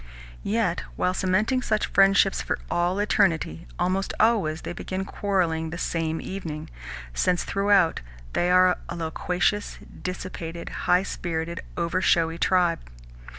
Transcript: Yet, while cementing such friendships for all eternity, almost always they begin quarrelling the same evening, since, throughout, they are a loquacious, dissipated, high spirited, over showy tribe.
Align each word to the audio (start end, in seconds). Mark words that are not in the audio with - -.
Yet, 0.41 0.79
while 0.95 1.13
cementing 1.13 1.61
such 1.61 1.85
friendships 1.85 2.41
for 2.41 2.57
all 2.71 2.97
eternity, 2.97 3.67
almost 3.77 4.15
always 4.19 4.63
they 4.63 4.73
begin 4.73 5.05
quarrelling 5.05 5.69
the 5.69 5.77
same 5.77 6.19
evening, 6.19 6.71
since, 7.13 7.43
throughout, 7.43 8.01
they 8.33 8.49
are 8.49 8.79
a 8.89 8.95
loquacious, 8.95 9.77
dissipated, 10.01 10.69
high 10.89 11.03
spirited, 11.03 11.59
over 11.77 12.01
showy 12.01 12.39
tribe. 12.39 12.79